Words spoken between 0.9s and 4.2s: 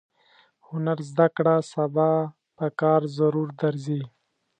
زده کړه سبا پکار ضرور درځي.